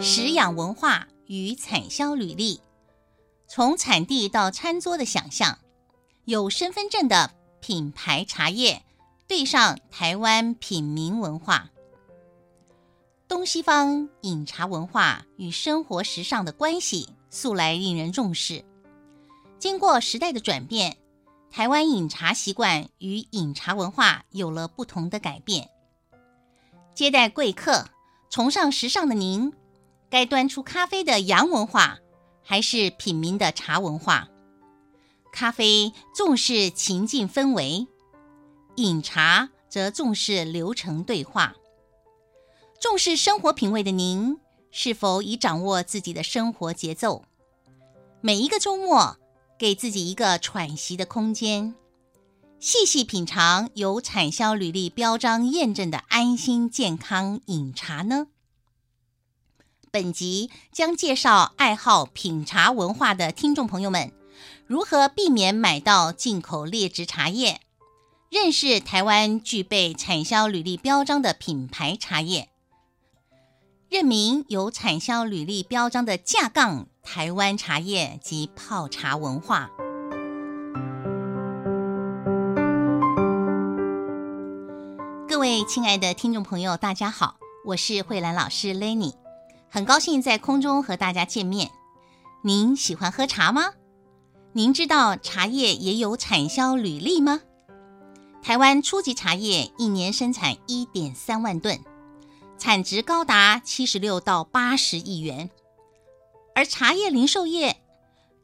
[0.00, 2.60] 食养文化与产销履历，
[3.46, 5.58] 从产地到餐桌的想象，
[6.24, 7.30] 有身份证的
[7.60, 8.82] 品牌茶叶
[9.26, 11.70] 对上台湾品茗文化，
[13.28, 18.64] 东西方饮茶文化与生活时尚的关系素来令人重视。
[19.58, 20.98] 经过时代的转变，
[21.50, 25.70] 台湾饮茶习惯与饮茶文化有了不同的改变。
[26.94, 27.88] 接待贵客，
[28.28, 29.52] 崇尚时尚的您，
[30.14, 31.98] 该端出咖啡的洋文化，
[32.40, 34.28] 还是品茗的茶文化？
[35.32, 37.88] 咖啡重视情境氛围，
[38.76, 41.56] 饮茶则重视流程对话。
[42.80, 44.38] 重视生活品味的您，
[44.70, 47.24] 是否已掌握自己的生活节奏？
[48.20, 49.16] 每一个周末，
[49.58, 51.74] 给自己一个喘息的空间。
[52.60, 58.28] 细细品尝有产销履历标章验证的安心健康饮茶呢？
[59.94, 64.10] 本集将介绍爱好品茶文化的听众朋友们
[64.66, 67.60] 如何避免买到进口劣质茶叶，
[68.28, 72.48] 认识台湾具备产销履历标章的品牌茶叶，
[73.88, 79.70] 认明有产销履历标章的架杠台湾茶叶及泡茶文化。
[85.28, 87.36] 各位亲爱的听众朋友，大家好，
[87.66, 89.14] 我是慧兰老师 Lenny，
[89.74, 91.72] 很高兴在空中和大家见面。
[92.42, 93.72] 您喜欢喝茶吗？
[94.52, 97.40] 您知道茶叶也有产销履历吗？
[98.40, 101.80] 台湾初级茶叶一年生产一点三万吨，
[102.56, 105.50] 产值高达七十六到八十亿元，
[106.54, 107.82] 而茶叶零售业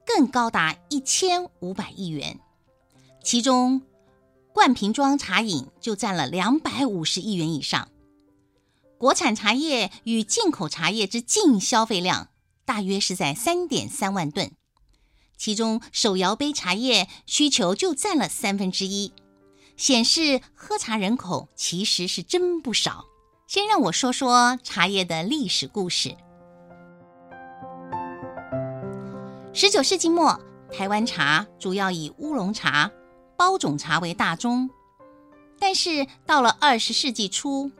[0.04, 2.40] 更高达一千五百亿元，
[3.22, 3.82] 其中。
[4.52, 7.86] 罐瓶装茶饮就占了两百五十亿元以上，
[9.00, 12.28] 国产茶叶与进口茶叶之净消费量
[12.66, 14.52] 大约是在三点三万吨，
[15.38, 19.14] 其中手摇杯茶叶需求就占了三分之一，
[19.78, 23.06] 显示喝茶人口其实是真不少。
[23.48, 26.14] 先让我说说茶叶的历史故事。
[29.54, 30.38] 十九世纪末，
[30.70, 32.90] 台湾茶主要以乌龙茶。
[33.38, 34.68] 包种茶为大宗，
[35.58, 37.70] 但是到了二十世纪初，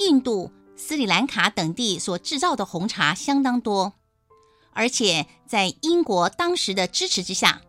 [0.00, 3.94] 印度、斯里兰卡等地所制造的红茶相当多，
[4.72, 7.60] 而且在英国当时的支持之下，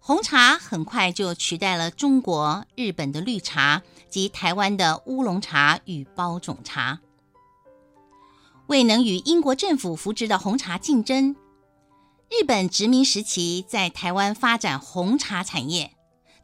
[0.00, 7.00] 红茶很快就取代了中国、日本的绿茶及台湾的乌龙茶与包种茶。
[8.66, 11.36] 未能与英国政府扶植的红茶竞争，
[12.28, 15.92] 日本殖民时期在台湾发展红茶产业。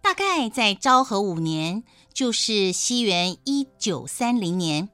[0.00, 4.88] 大概在昭和五年，就是西元一九三零年，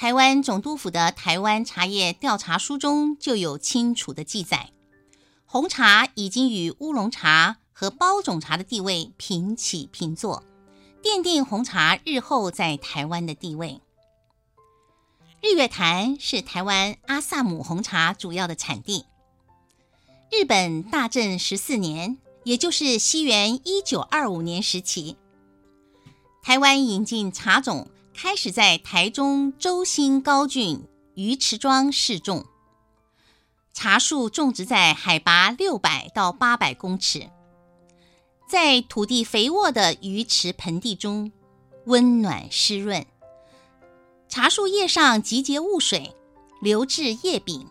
[0.00, 4.70] 台湾总督府的《台湾茶叶调查书》中就有清楚的记载，
[5.44, 10.42] 红茶已经与乌龙茶和包种茶的地位平起平坐，
[11.02, 13.82] 奠定红茶日后在台湾的地位。
[15.42, 19.04] 日月潭是台湾阿萨姆红茶主要的产地。
[20.32, 22.16] 日本大正十四年。
[22.44, 25.16] 也就是西元一九二五年时期，
[26.42, 32.44] 台湾引进茶种，开始在台中洲新高郡鱼池庄试种。
[33.72, 37.30] 茶树种植在海拔六百到八百公尺，
[38.48, 41.32] 在土地肥沃的鱼池盆地中，
[41.86, 43.06] 温暖湿润。
[44.28, 46.14] 茶树叶上集结雾水，
[46.60, 47.66] 流至叶柄、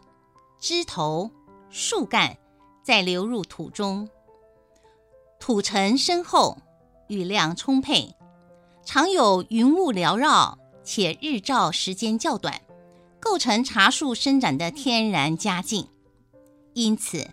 [0.59, 1.29] 枝头、
[1.69, 2.37] 树干，
[2.81, 4.09] 再流入土中。
[5.39, 6.57] 土层深厚，
[7.07, 8.15] 雨量充沛，
[8.91, 12.59] 常有云雾缭绕，且日照时间较短，
[13.19, 15.89] 构成茶树生长的天然佳境。
[16.73, 17.29] 因此，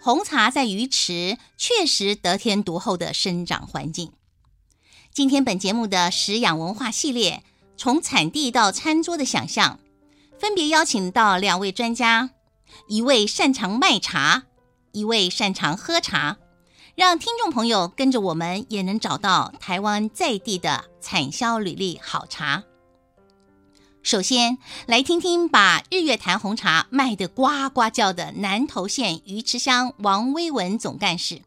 [0.00, 4.12] 红茶在鱼池确实得天独厚的生长环境。
[5.12, 7.42] 今天本节目的食养文化系列，
[7.76, 9.80] 从产地到餐桌的想象，
[10.38, 12.30] 分别邀请到两位专家，
[12.86, 14.44] 一位擅长卖茶，
[14.92, 16.36] 一位擅长喝茶。
[16.96, 22.64] 让听众朋友跟着我们，也能找到台湾在地的产销履历好茶。
[24.02, 31.42] 首先，来听听把日月潭红茶卖得呱呱叫的南投县鱼池乡王威文总干事，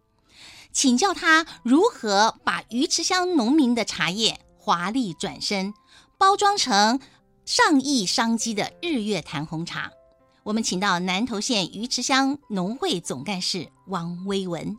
[0.72, 5.74] 请教他如何把鱼池乡农民的茶叶华丽转身，
[6.18, 7.00] 包装成
[7.44, 9.92] 上亿商机的日月潭红茶。
[10.44, 14.78] 我们请到南投县鱼池乡农会总干事王威文。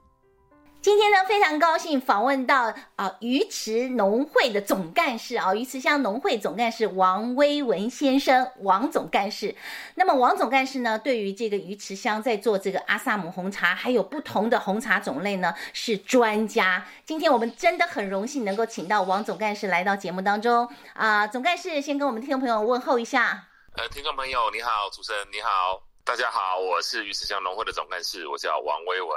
[0.85, 9.57] 今天呢，非常高兴访问到啊鱼池农会的总干事啊，鱼池乡农会总干事王威文先生，王总干事。
[9.95, 16.87] 那么王总干事呢，对于这个鱼池乡在做这个阿萨姆红茶，还有不同的红茶种类呢，是专家。
[17.07, 23.47] 今天我们真的很荣幸能够请到王总干事来到节目当中啊，总干事先跟我们听众朋友问候一下。
[23.79, 29.11] 呃，听众朋友你好，主持人你好，大家好，我是鱼池乡农会的总干事，我叫王威文。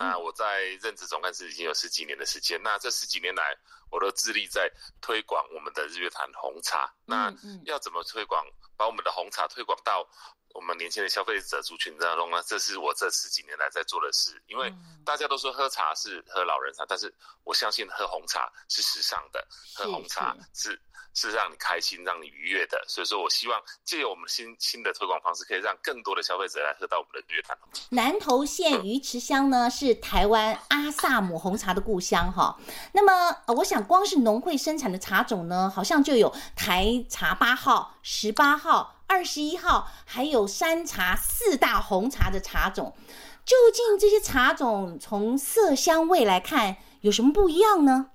[0.00, 3.54] 那我在任职总干事已经有十几年的时间，那这十几年来，
[3.90, 4.66] 我都致力在
[4.98, 6.90] 推广我们的日月潭红茶。
[7.04, 7.30] 那
[7.66, 8.42] 要怎么推广，
[8.78, 10.08] 把我们的红茶推广到
[10.54, 12.42] 我们年轻的消费者族群当中呢？
[12.46, 14.42] 这是我这十几年来在做的事。
[14.46, 14.72] 因为
[15.04, 17.12] 大家都说喝茶是喝老人茶，但是
[17.44, 20.80] 我相信喝红茶是时尚的，喝红茶是。
[21.12, 27.82] 是让你开心、让你愉悦的，所以说我希望借由我们新新的推广方式，可以让更多的消费者来喝到我们的日月潭红茶。
[27.90, 32.56] 南投县鱼池乡呢，是台湾阿萨姆红茶的故乡哈。
[32.92, 33.12] 那么，
[33.48, 42.96] 呃，我想光是农会生产的茶种呢，好像就有台茶八号、十八号、二十一号，还有山茶四大红茶的茶种。
[43.44, 48.12] 究竟这些茶种从色香味来看有什么不一样呢？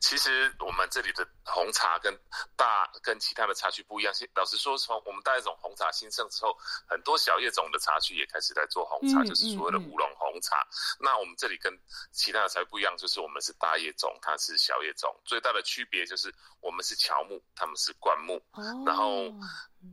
[0.00, 2.16] 其实我们这里的红茶跟
[2.56, 4.12] 大跟其他的茶区不一样。
[4.34, 6.56] 老实说，从我们大叶种红茶兴盛之后，
[6.86, 10.56] 很多小叶种的茶区也开始在做红茶，就是所谓的乌龙红茶。
[10.98, 11.72] 那我们这里跟
[12.12, 15.14] 其他的茶不一样，就是我们是大叶种，它是小叶种。
[15.24, 18.40] 最大的区别就是我们是乔木，他们是灌木。
[18.86, 19.32] 然后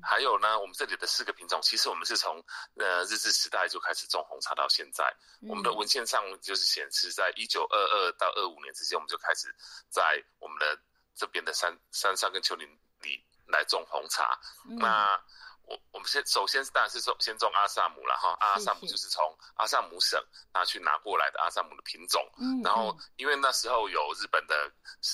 [0.01, 2.43] 还有呢，我们这里的四个品种，其实我们是从
[2.75, 5.15] 呃日治时代就开始种红茶到现在。
[5.47, 9.53] 我们的文献上就是显示，在一九二二到二五年之间，我们就开始。
[9.89, 10.79] 在我们的
[11.15, 12.67] 这边的山山上跟丘陵
[13.01, 14.39] 里来种红茶，
[14.69, 15.19] 嗯、那
[15.69, 19.23] 我我们先首先当然是种先种阿萨姆了哈，阿萨姆就是从
[19.53, 20.19] 阿萨姆省
[20.51, 24.71] 拿去拿过来的阿萨姆的品种，嗯，然后因为那时候有日本的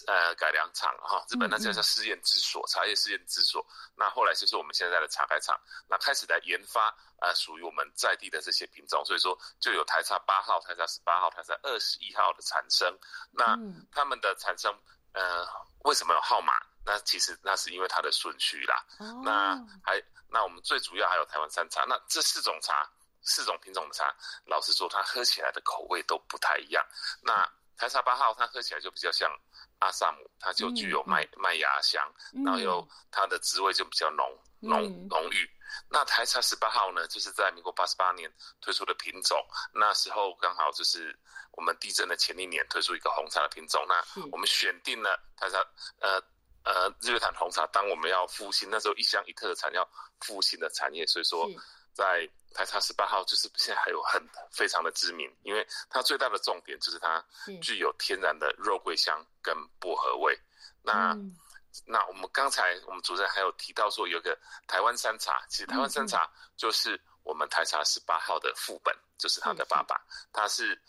[0.08, 3.66] 呃改良厂哈，日本那叫叫试验之所，茶叶试验之所，
[3.96, 5.60] 那后来就是我们现在的茶改厂，
[5.90, 12.98] 那开始来研发呃属于我们在地的这些品种，所以说就有台茶八号、台茶十八号、台茶二十一号的产生，
[13.32, 13.58] 那
[13.92, 14.74] 他们的产生
[15.12, 15.46] 呃
[15.84, 16.54] 为什么有号码？
[16.86, 18.86] 那其实那是因为它的顺序啦，
[19.24, 20.02] 那还。
[20.28, 22.86] 那我们最主要还有台湾山茶，那这四种茶，
[23.22, 24.14] 四种品种的茶，
[24.46, 26.86] 老实说，它喝起来的口味都不太一样。
[27.22, 27.48] 那
[27.78, 29.32] 台茶八号，它喝起来就比较像
[29.80, 32.04] 阿萨姆，它就具有麦麦芽香，
[32.44, 34.28] 然后又它的滋味就比较浓
[34.60, 35.50] 浓浓郁。
[35.88, 38.30] 那台茶十八号呢，就是在民国八十八年
[38.60, 39.42] 推出的品种，
[39.74, 41.18] 那时候刚好就是
[41.52, 45.60] 我们地震的前一年推出一个红茶的品种，那我们选定了台茶
[46.02, 46.22] 呃。
[46.66, 49.88] 呃，日月潭红茶，当我们要复兴那时候一乡一特产要
[50.20, 51.48] 复兴的产业，所以说
[51.94, 54.20] 在台茶十八号就是现在还有很
[54.52, 57.24] 非常的知名，因为它最大的重点就是它
[57.62, 60.36] 具有天然的肉桂香跟薄荷味。
[60.82, 61.38] 那、嗯、
[61.86, 64.36] 那我们刚才我们主持人还有提到说有个
[64.68, 66.28] 台湾山茶，其实台湾山茶
[66.58, 70.02] 就是我们台茶十八号的副本，就是他的爸爸，
[70.34, 70.82] 它是。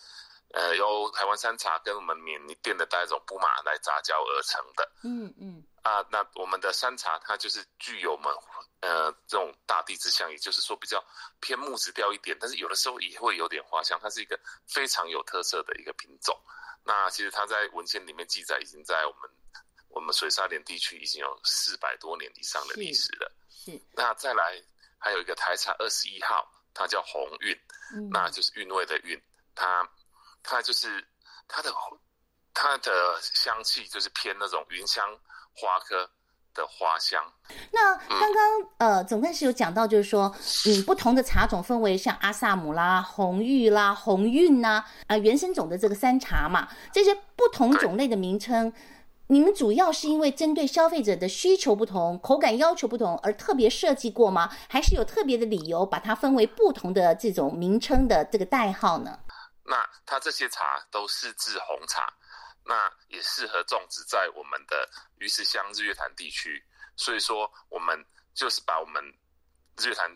[0.57, 4.91] 呃，由台湾山茶跟我们缅甸的大叶种布马来杂交而成的。
[5.05, 5.63] 嗯嗯。
[5.83, 8.35] 啊，那我们的山茶它就是具有我们
[8.81, 11.05] 呃这种大地之香，也就是说比较
[11.41, 14.01] 偏木质调一点，但是有的时候也会有点花香。
[14.01, 16.35] 它是一个非常有特色的一个品种。
[16.83, 19.31] 那其实它在文献里面记载，已经在我们
[19.91, 23.31] 我们水沙连地区已经有四百多年以上的历史了。
[23.51, 23.79] 是。
[23.93, 24.59] 那再来
[24.97, 27.55] 还有一个台茶二十一号，它叫红韵，
[27.93, 29.23] 嗯、那就是韵味的韵，
[29.55, 29.87] 它。
[30.47, 31.05] 它就是
[31.49, 31.73] 它的
[32.55, 35.05] 它的香气就是偏那种云香
[35.53, 36.09] 花科
[36.55, 37.23] 的花香。
[37.73, 38.43] 那刚刚
[38.79, 40.35] 呃总干事有讲到，就是说
[40.67, 48.73] 嗯不同的茶种分为像阿萨姆啦、红玉啦、红韵呐啊原生种的这个山茶嘛，这些不同种类的名称，
[49.27, 54.51] 你们主要是因为针对消费者的需求不同、口感要求不同而特别设计过吗？
[54.69, 59.19] 还是有特别的理由把它分为不同的这种名称的这个代号呢？
[59.67, 62.13] 那它这些茶都是制红茶，
[62.65, 66.65] 那也适合种植在我们的鱼池乡日月潭地区。
[66.97, 69.03] 所以说，我们就是把我们
[69.77, 70.11] 日月潭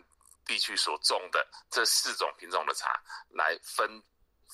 [0.45, 4.01] 地区所种的这四种品种的茶来分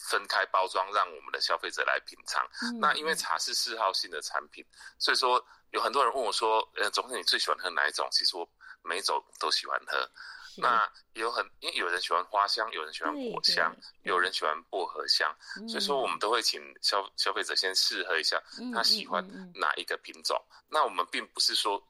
[0.09, 2.45] 分开包装，让我们的消费者来品尝。
[2.63, 4.65] 嗯、那因为茶是嗜好性的产品，
[4.99, 8.47] 所以说有很多人问我说：“呃，总是你最喜欢喝哪一种？”其实我
[8.83, 10.09] 每一种都喜欢喝。
[10.57, 18.41] 那有很，因为有人喜欢花香，有人喜欢果香，有人喜欢薄荷香，嗯、所以说我们都会请消消费者先试喝一下，
[18.73, 19.23] 他喜欢
[19.53, 20.39] 哪一个品种。
[20.69, 21.81] 那我们并不是说，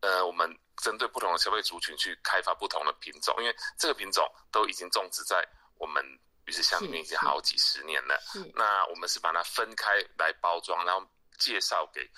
[0.00, 0.48] 呃，我们
[0.82, 5.46] 针对不同的消费族群去开发不同的品种，因为这个品种都已经种植在
[5.78, 6.04] 我们
[6.46, 8.20] 鱼子酱里面已经好几十年了。
[8.54, 11.06] 那我们是把它分开来包装，然后
[11.38, 12.08] 介绍给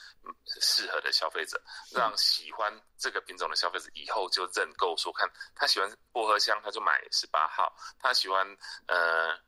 [0.60, 1.60] 适合的消费者，
[1.92, 8.46] 让喜欢这个品种的消费者以后就认购，说看他喜欢薄荷香，他就买十八号；他喜欢
[8.86, 9.38] 呃，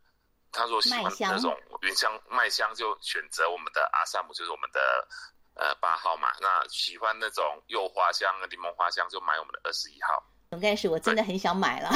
[0.53, 5.09] 他说喜欢那种云香麦香，就选择我们的阿萨姆，就是我们的
[5.55, 6.29] 呃八号嘛。
[6.41, 10.23] 那喜欢那种柚花香、柠檬花香，就买我们的二十一号。
[10.51, 11.91] 总干事，我真的很想买了。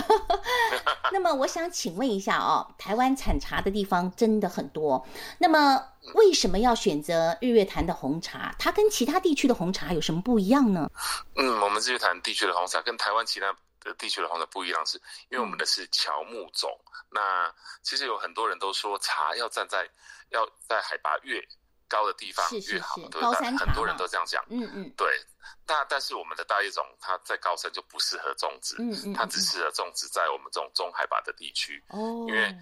[1.11, 5.05] 那么，我想请问一下哦，台湾产茶的地方真的很多，
[5.39, 5.85] 那么
[6.15, 8.55] 为什么要选择日月潭的红茶？
[8.57, 10.89] 它跟其他地区的红茶有什么不一样呢？
[11.35, 14.99] 嗯，我们日月潭地区的红茶跟台湾其他的地区的红茶不一样，是
[15.31, 16.71] 因为我们的是乔木种。
[16.87, 19.85] 嗯、那其实有很多人都说，茶要站在
[20.29, 21.45] 要在海拔越
[21.89, 24.45] 高的地方越好，对，高山茶，很多人都这样讲。
[24.49, 25.21] 嗯嗯，对。
[25.67, 31.83] 那但是我们的大叶种，它在高山就不适合种植，嗯嗯，它只适合种植在我们这种中海拔的地区。
[31.89, 32.55] 哦，因为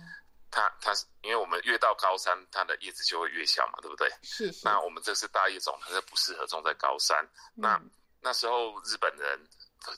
[0.50, 4.11] 它它是因为我们越到高山，它的叶子就会越小嘛，对不对？
[4.23, 4.52] 是。
[4.62, 7.26] 那我们这是大叶种，它是不适合种在高山。
[7.55, 7.81] 那
[8.21, 9.49] 那时候日本人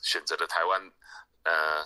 [0.01, 0.91] 选择了台湾，
[1.43, 1.85] 呃。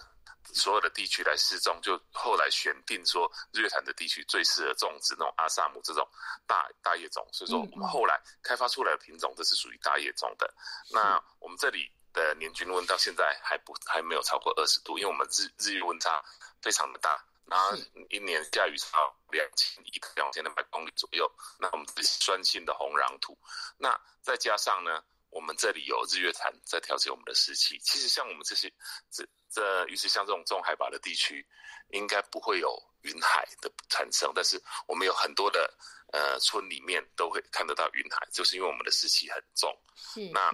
[0.54, 6.08] 所有的地区来试种，就后来选定说日月潭的地区最适合种植那种阿萨姆这种
[6.48, 10.54] 大大叶种，所以说我们后来开发出来的品种都是属于大叶种的。
[10.92, 16.24] 那我们这里的年均温到现在还不还没有超过二十度，因为我们日日月温差
[16.62, 17.76] 非常的大，然后
[18.10, 21.30] 一年下雨超两千一两千两百公里左右。
[21.60, 23.38] 那我们是酸性的红壤土，
[23.78, 27.78] 那再加上呢，我们这里有日月潭在调节我们的湿气。
[27.80, 28.72] 其实像我们这些
[29.10, 29.28] 这。
[29.52, 31.44] 这于是像这种中海拔的地区，
[31.88, 35.68] 应该不会有云海的产生，但是我们有很多的
[36.14, 39.76] 呃村里面都会看得到云海，就是因为我们的湿气很重。
[39.96, 40.54] 是，是那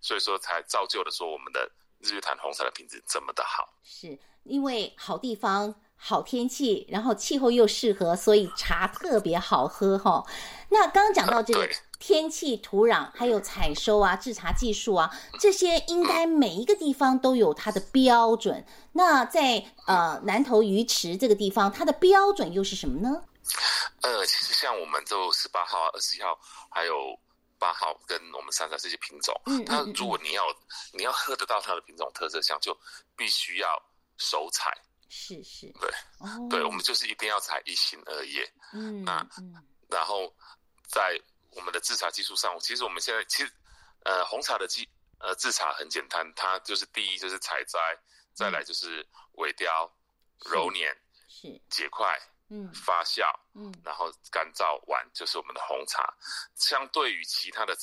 [0.00, 1.68] 所以说才造就了说我们的
[1.98, 3.68] 日月潭红茶的品质这么的好。
[3.82, 10.24] 是因为好地方、好天气，然后气候又适合，所以茶特别好喝哈。
[10.68, 11.68] 那刚刚讲到这个。
[11.98, 18.62] 天气、土壤，还有采收啊、制茶技术啊，这些应该每一个地方都有它的标准。
[18.92, 23.22] 那在呃南投鱼池这个地方，它的标准又是什么呢？
[24.02, 27.18] 呃，其实像我们就十八号、二十一号，还有
[27.58, 30.42] 八号跟我们三茶这些品种，嗯，那如果你要
[30.92, 32.78] 你要喝得到它的品种特色香，就
[33.16, 33.68] 必须要
[34.18, 34.70] 手采。
[35.08, 38.52] 是是，对，哦、对，我们就是一定要采一心二叶。
[38.74, 39.54] 嗯，那嗯，
[39.88, 40.34] 然后
[40.88, 41.20] 在。
[41.52, 43.50] 我们的制茶技术上，其实我们现在其实，
[44.04, 44.86] 呃，红茶的技
[45.18, 47.78] 呃制茶很简单，它就是第一就是采摘，
[48.34, 49.02] 再来就是
[49.36, 49.90] 萎凋、
[50.44, 50.94] 揉捻、
[51.30, 52.14] 是结块、
[52.50, 53.22] 嗯发酵、
[53.54, 56.12] 嗯，然后干燥完就是我们的红茶。
[56.56, 57.74] 相对于其他的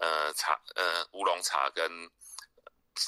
[0.00, 1.88] 呃茶呃乌龙茶跟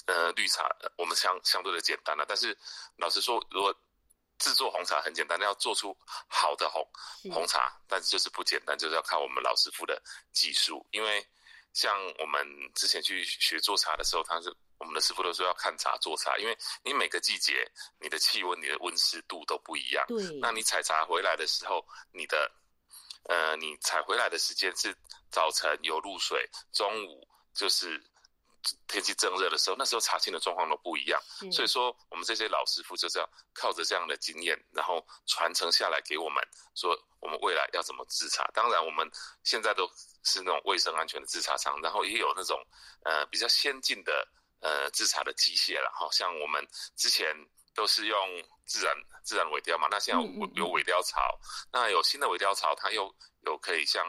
[0.06, 2.25] 呃绿茶，我们相相对的简单了。
[2.28, 2.56] 但是
[2.97, 3.75] 老实说，如果
[4.39, 5.97] 制作红茶很简单，要做出
[6.29, 6.87] 好的红
[7.33, 10.87] 红茶，但是就是不简单，就是要靠我们老师傅的技术。
[10.91, 11.25] 因为
[11.73, 17.65] 像我们之前去学做茶的时候，他是我们的师傅都说要看茶做茶，因为你每个季节
[18.01, 20.05] 你的气温、你的温湿度都不一样。
[20.09, 22.51] 对，那你采茶回来的时候，你的
[23.29, 24.93] 呃，你采回来的时间是
[25.31, 28.03] 早晨有露水，中午就是。
[28.87, 36.42] 天气正热的时候，那时候茶青的状况都不一样，所以说我们这些老师傅就是要靠着这样的经验，然后传承下来给我们，
[36.75, 38.45] 说我们未来要怎么制茶。
[38.54, 39.09] 当然，我们
[39.42, 39.88] 现在都
[40.25, 42.64] 是那种卫生安全的制茶厂，然后也有那种
[43.04, 44.28] 呃比较先进的
[44.61, 46.66] 呃制茶的机械了哈，像我们
[46.97, 47.35] 之前
[47.75, 48.19] 都是用
[48.64, 51.38] 自然自然萎凋嘛，那现在有有萎凋槽，
[51.73, 53.14] 那有新的萎凋槽，它又
[53.47, 54.05] 有可以像。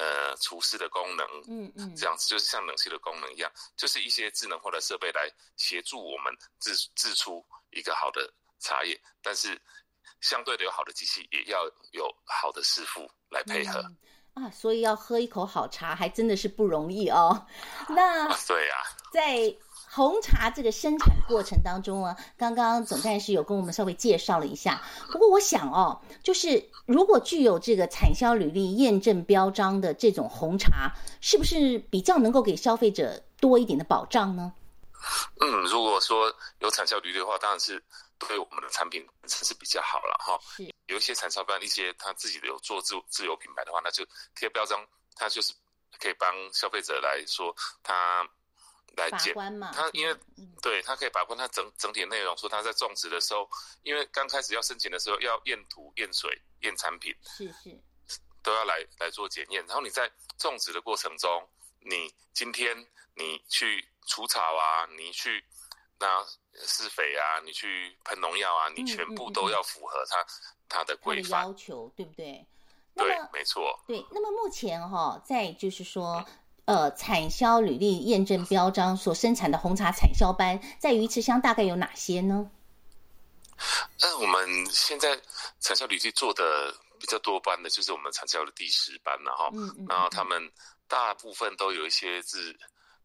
[0.00, 9.60] 呃，除湿的功能，嗯嗯，这样子就是像冷气的功能一样，就是一些智能化的设备来协助我们制制出一个好的茶叶，但是
[10.20, 13.80] 相对的有好的机器，也要有好的师傅来配合。
[14.36, 17.48] 嗯、啊，所以要喝一口好茶，还真的是不容易哦。
[17.90, 18.76] 那对呀，
[19.12, 19.52] 在。
[19.98, 24.80] 红茶这个生产过程当中啊，刚刚总干事有跟我们稍微介绍了一下。
[25.10, 34.52] 不过我想哦，就是如果具有这个产销履历验证标章的这种红茶，是不是比较能够给消费者多一点的保障呢？
[35.40, 37.82] 嗯，如果说有产销履历的话，当然是
[38.20, 40.38] 对我们的产品本身是比较好了哈。
[40.86, 44.78] 有一些产销班一些他自己的有做自自有品牌的话，那就贴标章，
[45.16, 45.52] 它就是
[45.98, 47.52] 可以帮消费者来说
[47.82, 48.24] 他。
[48.98, 49.34] 来检
[49.72, 50.14] 他，因为
[50.60, 52.36] 对他可以把关他整整体内容。
[52.36, 53.48] 说他在种植的时候，
[53.82, 57.80] 因为刚开始要申请的时候要验土、验水、验产品，是是，
[58.42, 59.64] 都要来来做检验。
[59.66, 61.48] 然后你在种植的过程中，
[61.80, 62.76] 你今天
[63.14, 65.44] 你去除草啊，你去
[65.98, 66.24] 那
[66.54, 72.46] 施肥啊，你去喷农药啊，你全部都要符合他、嗯嗯嗯、它的规范要求，对不对？
[72.94, 73.78] 对，没错。
[73.86, 76.24] 对，那么目前哈、哦，在就是说，
[76.68, 82.50] 呃，产销履历验证标章所生产的红茶产销班，在鱼池乡大概有哪些呢？
[84.02, 85.18] 呃，我们现在
[85.60, 89.48] 产销履历做的比较多班的，就是我们产销的第十班了哈。
[89.54, 89.86] 嗯嗯。
[89.88, 90.52] 然后他们
[90.86, 92.54] 大部分都有一些自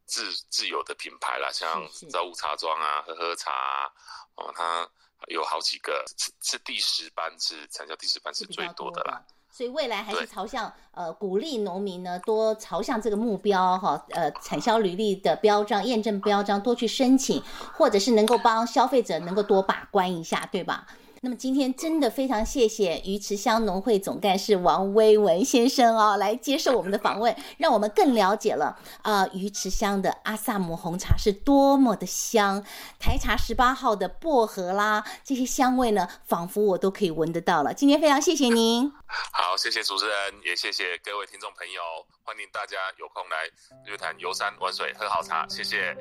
[0.06, 3.88] 自自有的品牌啦，像造物茶庄啊、喝喝茶啊，
[4.36, 4.86] 哦，它
[5.30, 9.24] 有好几个，是是第十班，是产销第十班是最多的啦。
[9.56, 17.40] 所以未来还是朝向呃鼓励农民呢，多朝向这个目标哈，呃产销履历的标章验证标章多去申请，
[17.78, 20.88] 或者是能够帮消费者能够多把关一下，对吧？
[21.26, 32.62] 那么今天真的非常谢谢鱼池乡农会总干事王威文先生哦，来接受我们的访问，让我们更了解了啊、鱼池乡的阿萨姆红茶是多么的香，
[33.00, 37.74] 台茶十八号的薄荷啦，这些香味呢，仿佛我都可以闻得到了。
[37.74, 38.92] 今天非常谢谢您，
[39.32, 41.82] 好，谢谢主持人，也谢谢各位听众朋友，
[42.26, 43.46] 欢迎大家有空来
[43.86, 45.96] 日月潭游山玩水喝好茶，谢谢。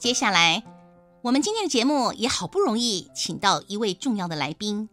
[0.00, 0.62] 接下来，
[1.20, 4.88] 我们今天的节目也好不容易请到一位重要的来宾，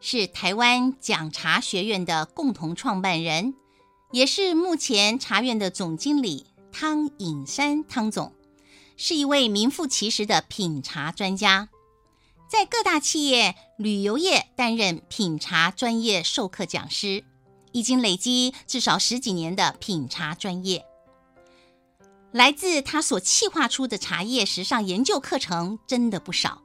[0.00, 3.56] 是台湾讲茶学院的共同创办人，
[4.12, 8.32] 也是目前茶院的总经理汤颖山汤总，
[8.96, 11.68] 是一位名副其实的品茶专家，
[12.48, 17.24] 在各大企业、旅游业担任品茶专业授课讲师，
[17.72, 20.86] 已经累积至少十几年的品茶专业。
[22.34, 26.62] 来自他所企划出的茶叶时尚研究课程真的不少。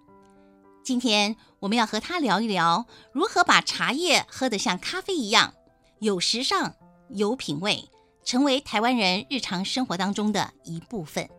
[0.84, 5.54] 今天我们要和他聊一聊，如何把茶叶喝得像咖啡一样
[6.00, 6.74] 有时尚、
[7.10, 7.88] 有品味，
[8.26, 11.30] 成为台湾人日常生活当中的一部分。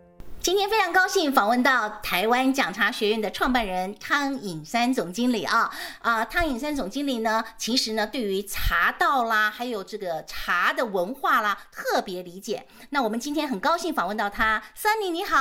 [0.42, 5.70] 今天非常高兴访问到台湾讲茶学院的创办人汤颖珊总经理啊
[6.00, 12.66] 啊，汤颖珊总经理呢，其实呢对于茶道啦，还有这个茶的文化啦，特别理解。
[12.88, 15.36] 那我们今天很高兴访问到他，Sunny 你好。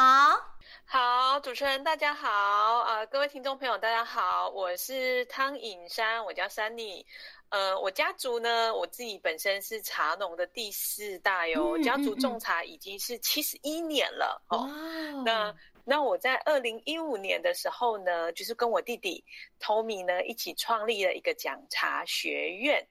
[0.85, 7.05] 好，主持人大家好，呃，各位听众朋友大家好，我是汤颖珊，我叫 Sunny，
[7.49, 15.23] 呃，我家族呢，我自己本身是茶农的第四代哟，嗯、家族种茶已经是七十一年了、嗯、哦。
[15.25, 19.23] 那那我在二零一五年的时候呢，就是跟我弟弟
[19.59, 22.87] Tommy 呢一起创立了一个讲茶学院。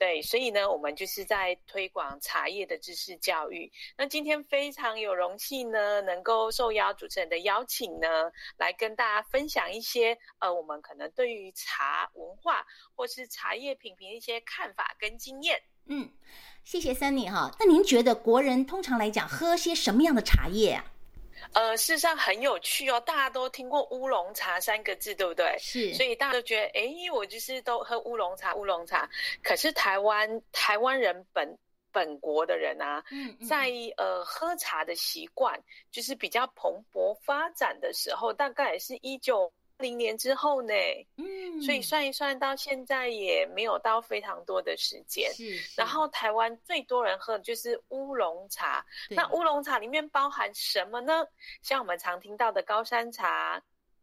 [0.00, 3.70] 对，所以呢，我们就是在推广茶叶的知识教育。
[3.98, 8.08] 那今天非常有荣幸呢，能够受邀主持人的邀请呢，
[8.56, 15.62] 来跟大家分享一些呃，我们可能对于茶文化或是茶叶品评一些看法跟经验。
[15.84, 16.10] 嗯，
[16.64, 17.54] 谢谢 Sunny 哈。
[17.60, 20.92] 那您觉得国人通常来讲喝些什么样的茶叶啊？
[21.52, 25.56] 呃，事实上很有趣哦，大家都听过乌龙茶三个字，对不对？
[25.58, 29.08] 是，所以大家都觉得，哎，我就是都喝乌龙茶，乌龙茶。
[29.42, 31.58] 可是台湾台湾人本
[31.92, 39.52] 本国的人啊，嗯嗯在呃喝茶的习惯就是比较蓬勃发展的时候，大概也是一九。
[39.80, 40.72] 零年之后呢，
[41.16, 45.32] 嗯，所以算一算到现在也没有到非常多的时间。
[45.34, 48.84] 是，是，然后台湾最多人喝的就是乌龙茶。
[49.08, 51.26] 那乌龙茶里面包含什么呢？
[51.62, 53.60] 像我们常听到的高山茶，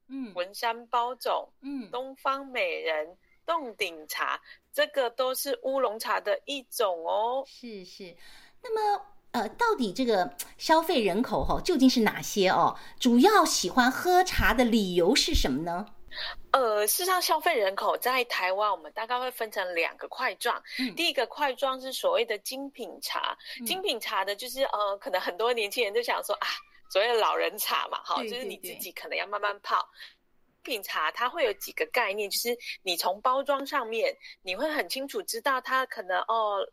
[0.07, 4.41] 嗯，文山包种，嗯，东方美人、洞顶茶，
[4.73, 7.43] 这个都是乌龙茶的一种哦。
[7.47, 8.15] 是是，
[8.61, 9.05] 那么。
[9.31, 12.77] 呃，到底这个消费人口哈究竟是哪些哦？
[12.99, 15.85] 主要喜欢喝茶的理由是什么呢？
[16.51, 20.59] 呃，事实上，消费人口在台湾，我们大概会分成两个块状。
[20.79, 26.47] 嗯，第一个块状是所谓的精品茶，嗯、精品茶的就是呃，可能很多年轻人就想说啊，
[26.89, 29.87] 所谓的老人茶嘛，哈，就是你自己可能要慢慢泡。
[30.63, 36.65] 精品茶它会有几个概念，就是你从包装上面，你会很清楚知道它可能哦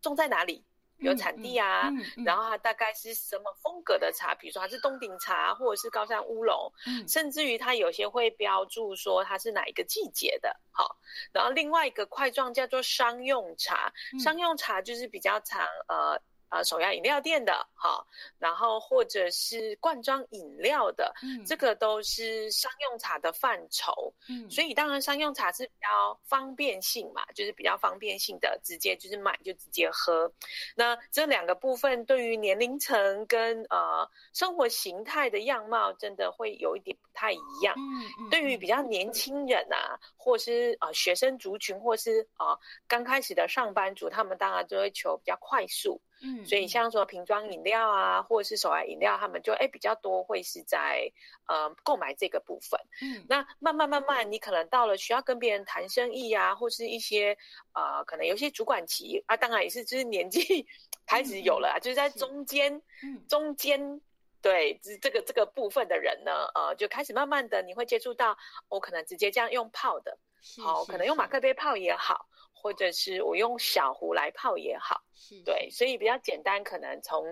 [0.00, 0.64] 种在哪里。
[1.00, 10.54] 有产地啊，嗯嗯嗯、然后它大概是什么风格的茶，比如说它是洞顶茶，或者是高山乌龙，嗯、甚至于它有些会标注说它是哪一个季节的。
[10.70, 10.96] 好，
[11.32, 16.20] 然后另外一个块状叫做商用茶，嗯、商用茶就是比较常呃。
[16.50, 18.04] 呃，手摇饮料店的哈，
[18.38, 30.30] 然后或者是罐装饮料的，嗯，这个都是商用茶的范畴，嗯，所以当然商用茶是比较方便性嘛，就是比较方便性的，直接就是买就直接喝。
[30.74, 37.74] 那这两个部分对于年龄层跟呃生活形态的样貌，真的会有一点不太一样。
[37.78, 42.58] 嗯，嗯，对于比较年轻人啊，或是呃学生族群，或是呃
[42.88, 46.00] 刚开始的上班族，他们当然就会求比较快速。
[46.22, 51.10] 嗯，所以像说瓶装饮料啊，或者是手摇饮料，他们就哎比较多会是在
[51.46, 52.80] 呃购买这个部分。
[53.02, 57.36] 嗯，那慢慢慢慢，你可能到了需要跟别人谈生意啊，或是一些
[57.72, 60.66] 呃可能有些主管级啊，当然也是就是年纪
[61.06, 64.00] 开始有了，啊，嗯，就是在中间，嗯，中间。
[64.42, 68.38] 对，这个这个部分的人呢，呃，就开始慢慢的，你会接触到，
[68.70, 70.16] 我可能直接这样用泡的，
[70.64, 72.26] 好，可能用马克杯泡也好，
[72.60, 75.00] 或者是我用小壶来泡也好，
[75.44, 77.24] 对，所以比较简单，可能从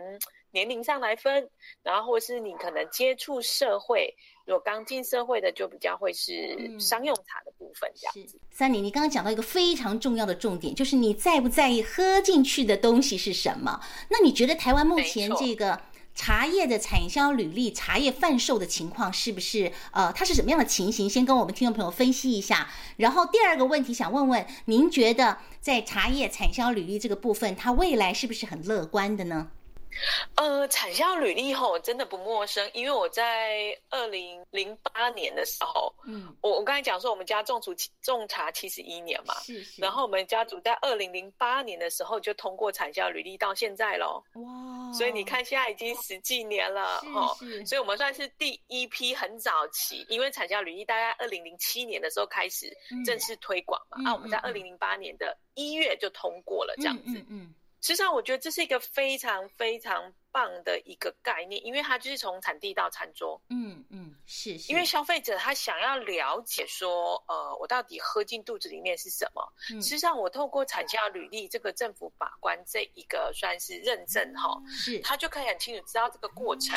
[0.50, 1.50] 年龄上来分，
[1.82, 4.14] 然后或是你可能接触社会，
[4.46, 8.40] 如果刚进社会的，就比较会是商用茶的部分这样子。
[8.56, 13.80] Sunny，你刚刚讲到一个非常重要的重点，就是你在不在意喝进去的东西是什么？
[14.08, 15.80] 那你觉得台湾目前这个？
[16.18, 21.08] 茶叶的产销履历、茶叶贩售的情况是不是呃，它是什么样的情形？
[21.08, 22.68] 先跟我们听众朋友分析一下。
[22.96, 29.50] 然后第二个问题想问问，您觉得在茶叶产销履历这个部分，它未来是不是很乐观的呢？
[30.36, 37.72] 呃，产销履历后真的不陌生，因为我在二零零八年的时候，嗯，我我刚才讲说我们家种茶
[38.02, 52.72] 种茶七十一年嘛，是是，然后我们家族在二零零八年的时候就通过产销履历到现在喽，哇，所以你看现在已经十几年了，哦，所以我们算是第一批很早期，因为产销履历大概二零零七年的时候开始
[53.04, 57.14] 正式推广嘛，那、嗯啊、我们在二零零八年的一月就通过了这样子，嗯。
[57.16, 63.40] 嗯嗯实际上，我觉得这是一个非常非常棒的一个概念，因为它就是从产地到餐桌。
[63.50, 64.72] 嗯嗯，是，是。
[64.72, 69.42] 因为消费者他想要了解说，呃，我到底喝进肚子里面是什么？
[69.70, 76.76] 嗯、实际上，我透过产销履历这个政府把关这一个算是认证哈，是，他就可以很清楚知道这个过程。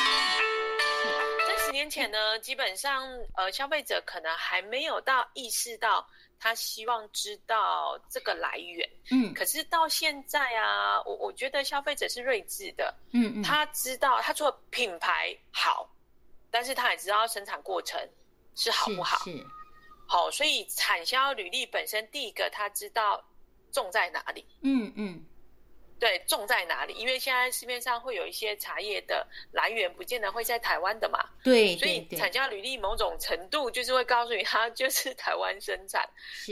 [1.48, 6.06] 在十年前呢，基本上呃，消费者可能还没有到意识到。
[6.44, 15.88] 他希望知道这个来源，嗯，可是到现在啊，我我觉得消费者是睿智的，嗯嗯，他知道他做品牌好，
[16.50, 17.96] 但是他也知道生产过程
[18.56, 19.46] 是好不好，是，是。
[20.08, 23.24] 好，所以产销履历本身第一个他知道
[23.70, 25.24] 重在哪里，嗯嗯。
[26.02, 26.94] 对，种在哪里？
[26.94, 31.20] 因为现在市面上会有一些茶叶的来源，不见得会在台湾的嘛。
[31.44, 36.04] 对，所以产销履历某种程度就是会告诉你，它就是台湾生产、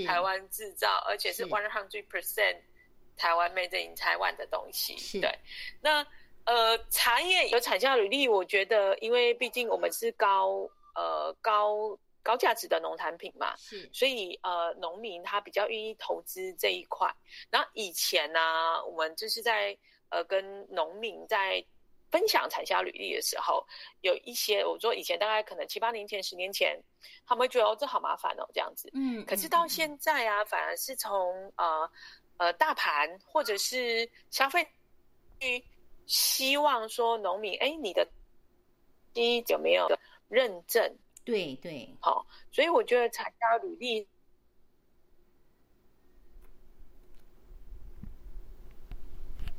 [0.06, 2.58] 台湾制造，而且是 one hundred percent
[3.16, 4.96] 台湾 made in Taiwan 的东西。
[4.96, 5.36] 是对，
[5.80, 6.06] 那
[6.44, 11.98] 呃，茶叶有产销履历，我觉得，因为毕竟我们是高呃高。
[12.30, 17.12] 高价值的农产品嘛，是，所以呃，农民他比较愿意投资这一块。
[17.50, 19.76] 然后以前呢、啊，我们就是在
[20.10, 21.64] 呃跟农民在
[22.08, 23.66] 分享产销履历的时候，
[24.02, 26.80] 有一些我说以前大概可能七八年前、十年前，
[27.26, 28.88] 他们会觉得哦，这好麻烦哦，这样子。
[28.94, 29.26] 嗯。
[29.26, 31.90] 可是到现在啊，反而是从呃
[32.36, 34.64] 呃大盘或者是消费
[35.40, 35.64] 去
[36.06, 38.06] 希望说农民，哎，你的
[39.12, 39.88] 第一有没有
[40.28, 40.96] 认证？
[41.22, 44.08] 对对，好，所以我觉得产家履历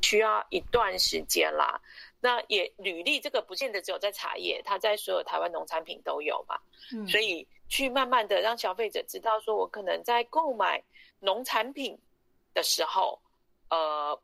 [0.02, 1.80] 需要一段时间啦。
[2.20, 6.60] 那也履历这个不见得只有在茶叶，它在所有台湾农产品都有嘛。
[6.92, 10.82] 嗯，所以去慢慢的让消费者知道，说我可能在购买
[11.20, 11.98] 农产品
[12.52, 13.18] 的时候，
[13.70, 14.20] 呃，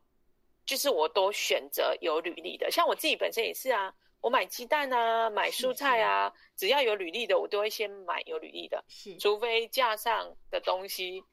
[0.65, 2.69] 就是我都选择有履历的。
[2.69, 3.95] 像我自己本身也是啊。
[4.21, 8.83] 我买鸡蛋啊，买蔬菜啊，只要有履历的，我都会先买有履历的。
[8.87, 11.23] 是，除非架上的东西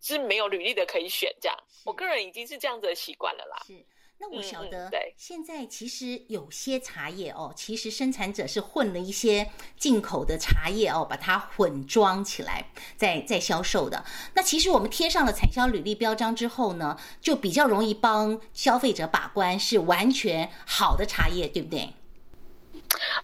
[0.00, 1.58] 是没有履历的可以选，这样。
[1.84, 3.62] 我个人已经是这样子的习惯了啦。
[3.66, 3.84] 是。
[4.18, 14.04] 那我晓得，对，现在其实有些茶叶哦，其实生产者是混了一些进口的茶叶哦，把它混装起来，再再销售的。
[14.34, 21.92] 那其实我们贴上了产销履历标章之后呢，就比较容易帮消费者把关是完全好的茶叶，对不对？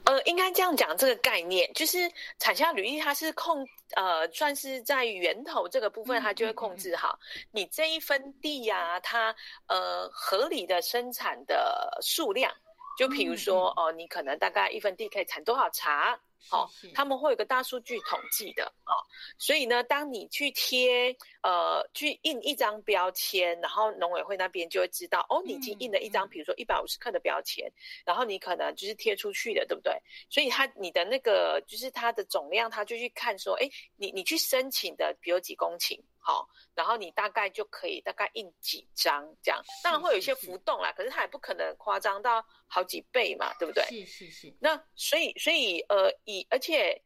[0.04, 7.18] 呃，应该这样讲，这个概念就是产销履历，它是控呃，算是在源头这个部分，它就会控制好
[7.50, 9.34] 你这一分地呀、啊，它
[9.66, 12.52] 呃合理的生产的数量。
[12.98, 16.18] 就比如说哦，你可能大概一分地可以产多少茶？
[16.50, 18.92] 哦，他们会有个大数据统计的哦，
[19.38, 27.70] 所以呢，当你去贴呃去印一张标签，然后农委会那边就会知道哦，你已经印了一张，比如说一百五十克的标签，
[28.06, 30.00] 然后你可能就是贴出去的，对不对？
[30.30, 35.98] 所以他你的那个就是它的总量，他就去看说，哎，你你去申请的，比如几公顷。
[36.28, 43.82] 好，然后你大概就可以大概印几张这样，当然会有一些浮动啦，是是是，可是它也不可能夸张到好几倍嘛，对不对？
[43.84, 44.54] 是是是。
[44.60, 47.02] 那所以所以呃，以而且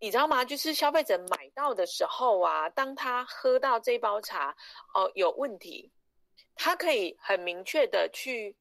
[0.00, 0.44] 你知道吗？
[0.44, 4.50] 就是消费者买到的时候啊，当他喝到这包茶
[4.94, 5.92] 哦、呃、有问题，
[6.56, 8.56] 他可以很明确的去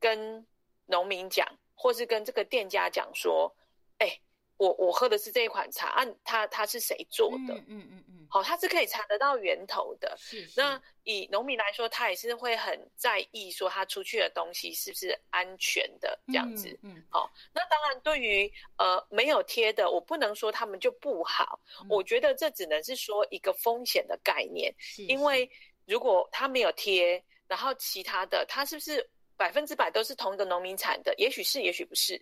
[0.00, 0.44] 跟
[0.86, 1.46] 农民讲，
[1.76, 3.54] 或是跟这个店家讲说，
[3.98, 4.20] 哎，
[4.56, 7.54] 我我喝的是这一款茶，按、啊、他他是谁做的？
[7.54, 10.14] 嗯嗯嗯嗯，好，它是可以查得到源头的。
[10.18, 16.78] 是是，那以农民来说，他也是会很在意说他出去的东西是不是安全的这样子。
[16.82, 24.74] 嗯，好，那当然对于呃没有贴的，我不能说他们就不好，嗯、我觉得这只能是说一个风险的概念。
[24.78, 25.50] 是，是，因为
[25.86, 29.08] 如果他没有贴，然后其他的他是不是？
[29.38, 32.20] 百分之百都是同一个农民产的，也许是，也许不是。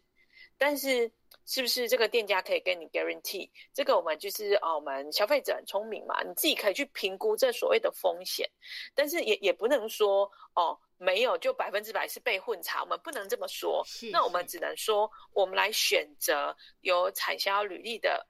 [0.59, 1.11] 但是，
[1.46, 3.48] 是不是这个店家可以跟你 guarantee？
[3.72, 8.50] 这个我们就是哦，我们消费者很聪明嘛，你自己可以去评估这所谓的风险。
[8.94, 13.82] 但是也也不能说哦，没有就百分之百是被混查，我们不能这么说。
[13.87, 18.26] 是是，那我们只能说，我们来选择有产销履历的。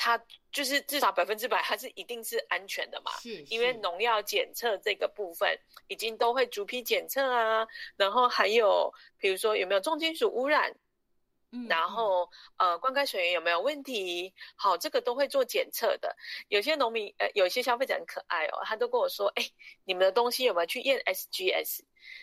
[0.00, 0.16] 它
[0.52, 3.10] 就是至少百分之百，它是一定是安全的嘛？
[3.18, 10.72] 是，是，因为农药检测这个部分已经都会逐批检测啊，然后还有比如说有没有重金属污染，
[11.50, 16.14] 嗯，然后呃灌溉水源有没有问题，好，这个都会做检测的。
[16.48, 19.44] 有些农民呃，有些消费者很可爱哦，他都跟我说，哎，
[19.84, 21.80] 你们的东西有没有去验 SGS？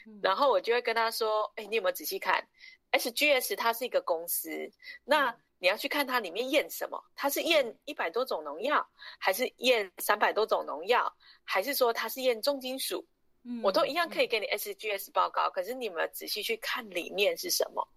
[0.07, 2.47] 嗯，然后我就会跟他说，哎，你有没有仔细看
[2.91, 3.55] SGS？
[3.55, 4.71] 它是一个公司，
[5.03, 5.29] 那。
[5.29, 7.01] 嗯你要去看它里面验什么？
[7.15, 8.85] 它是验一百多种农药，
[9.17, 11.11] 还是验三百多种农药，
[11.45, 13.03] 还是说它是验重金属？
[13.43, 15.49] 嗯，我都一样可以给你 SGS 报告。
[15.49, 17.87] 可是你们仔细去看里面是什么？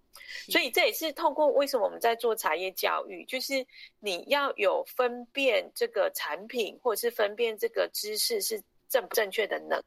[0.48, 3.66] 所以这也是透过为什么我们在做茶叶教育，就是
[3.98, 9.82] 你要有分辨这个产品，或者是分辨这个知识是正不正确的能。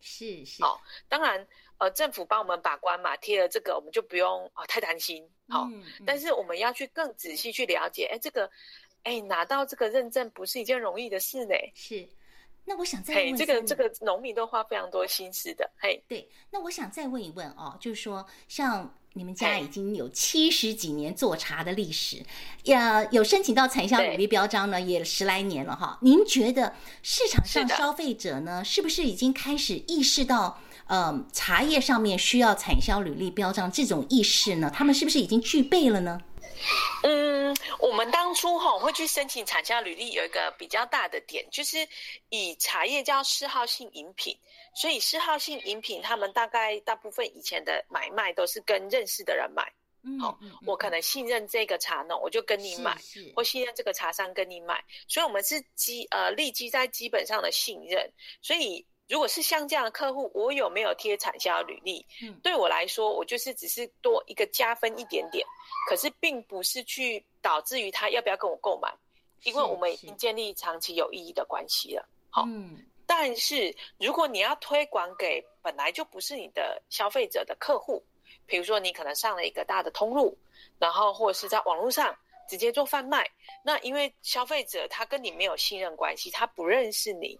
[0.00, 0.62] 是是。
[0.62, 1.46] 好，当然。
[1.80, 5.26] 呃，政府帮我们把关嘛，贴了这个，我们就不用太担心。
[5.48, 8.50] 好、嗯嗯，但是我们要去更仔细去了解，哎，这个，
[9.02, 11.54] 哎，拿到这个认证不是一件容易的事呢。
[11.74, 12.06] 是，
[12.64, 15.68] 那我想再问，这个这个农民都花非常多心思的。
[15.78, 22.22] 嘿，对，那我想再问一问哦，就是说，像你们家已经有七十几年做茶的历史，
[22.64, 25.98] 呀，有申请到产销履历标章呢，也十来年了哈。
[26.00, 30.58] 您觉得市场上消费者呢，是，是不是已经开始意识到？
[30.92, 36.20] 嗯，茶叶上面需要产销履历标章这种意识呢，他们是不是已经具备了呢？
[37.02, 41.88] 嗯，我们当初哈会去申请产销履历，有一个比较大的点，就是
[42.28, 44.36] 以茶叶叫嗜好性饮品，
[44.74, 49.72] 所以嗜好性饮品，他们大概大部分以前的买卖都是跟认识的人买。
[50.02, 52.96] 嗯，好，我可能信任这个茶农，我就跟你买，
[53.34, 58.86] 或信任这个茶商跟你买，所以我们是基呃立基在基本上的信任，所以。
[59.10, 62.06] 如果是像这样的客户，我有没有贴产销履历？
[62.22, 65.44] 嗯，对我来说，我就是只是多一个加分一点点，
[65.88, 68.88] 可是并不是去导致于他要不要跟我购买，
[69.42, 72.08] 因为我们已经建立长期有意义的关系了。
[72.30, 78.00] 好，嗯，但是如果你要推广给本来就不是你的消费者的客户，
[78.46, 80.38] 比如说你可能上了一个大的通路，
[80.78, 82.16] 然后或者是在网络上。
[82.50, 83.24] 直接做贩卖，
[83.64, 87.38] 那因为消费者他跟你没有信任关系，他不认识你，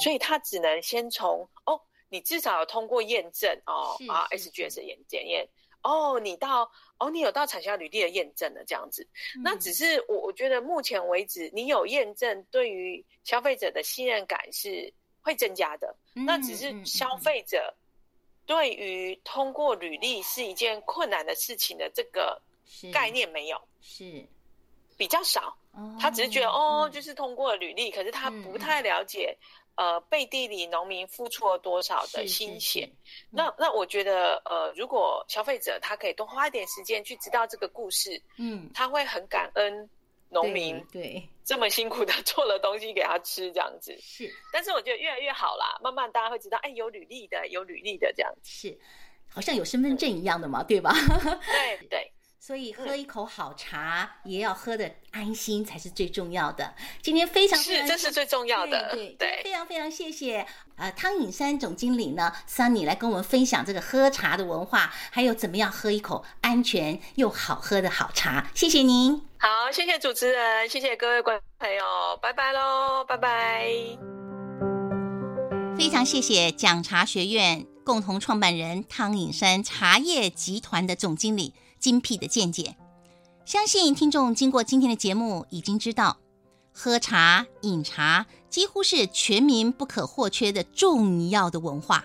[0.00, 5.48] 所以他只能先从哦，你至少有通过验证哦啊 SGS 验检验
[5.84, 6.68] 哦，你到
[6.98, 14.92] 哦你有到产销履历的验证了这样子，嗯、那只是我我觉得目前为止你有验证，对于消费者的信任感是
[15.22, 17.72] 会增加的，嗯、那只是消费者
[18.44, 22.42] 对于通过履历是一件困难的事情的这个
[22.92, 23.60] 概念没有。
[23.80, 24.26] 是。
[24.98, 25.56] 是比较少，
[26.00, 29.36] 他只是觉得哦，哦，就是通过了履历，可是他不太了解，
[29.76, 32.90] 嗯、呃，背地里农民付出了多少的心血。
[33.30, 39.88] 那、嗯、那我觉得，呃，如果消费者他可以多花一点时间去知道这个故事，嗯，他会很感恩
[40.28, 41.26] 农民对。
[41.44, 43.96] 这么辛苦的 做了东西给他吃这样子。
[44.00, 48.78] 是，但是我觉得越来越好啦，慢慢大家会知道，哎，有履历的，有履历的这样子，是，
[49.28, 50.92] 好像有身份证一样的嘛，嗯、对吧？
[51.46, 52.12] 对 对。
[52.40, 56.72] 所以喝一口好茶，也要喝得安心才是最重要的。
[57.02, 58.90] 今天非常，非常是，这是最重要的。
[58.92, 60.46] 对对，对，非常非常谢谢
[60.76, 68.48] 呃汤颖山总经理呢，Sunny 来跟我们分享这个喝茶的文化，还有怎么样喝一口安全又好喝的好茶。
[68.54, 69.20] 谢谢您。
[69.38, 71.84] 好，谢谢主持人，谢谢各位观众朋友，
[72.22, 73.66] 拜拜喽，拜拜。
[75.76, 81.54] 非常谢谢讲茶学院共同创办人汤颖山茶叶集团的总经理。
[81.78, 82.76] 精辟的见解，
[83.44, 86.18] 相信听众经过今天的节目，已经知道
[86.72, 92.04] 喝茶、饮茶几乎是全民不可或缺的重要的文化。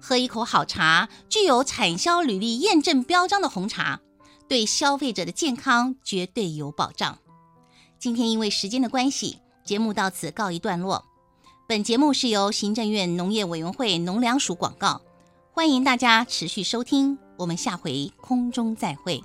[0.00, 4.00] 喝一口好茶，具有产销履历验证标章的红茶，
[4.48, 7.18] 对消费者的健康绝对有保障。
[7.98, 11.04] 今天因为时间的关系，节目到此告一段落。
[11.66, 15.02] 本节目是由行政院农业委员会农粮署广告，
[15.52, 17.18] 欢迎大家持续收听。
[17.38, 19.22] 我们下回空中再会。